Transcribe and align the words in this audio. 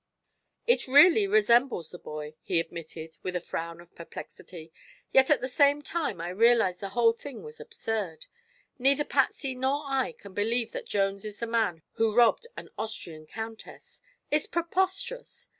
"It 0.65 0.87
really 0.87 1.27
resembles 1.27 1.91
the 1.91 1.99
boy," 1.99 2.33
he 2.41 2.59
admitted, 2.59 3.15
with 3.21 3.35
a 3.35 3.39
frown 3.39 3.79
of 3.79 3.93
perplexity, 3.93 4.73
"yet 5.11 5.29
at 5.29 5.41
the 5.41 5.47
same 5.47 5.83
time 5.83 6.19
I 6.19 6.29
realized 6.29 6.79
the 6.79 6.89
whole 6.97 7.13
thing 7.13 7.43
was 7.43 7.59
absurd. 7.59 8.25
Neither 8.79 9.05
Patsy 9.05 9.53
nor 9.53 9.83
I 9.85 10.13
can 10.13 10.33
believe 10.33 10.71
that 10.71 10.87
Jones 10.89 11.23
is 11.23 11.37
the 11.39 11.45
man 11.45 11.83
who 11.97 12.15
robbed 12.15 12.47
an 12.57 12.69
Austrian 12.79 13.27
countess. 13.27 14.01
It's 14.31 14.47
preposterous! 14.47 15.49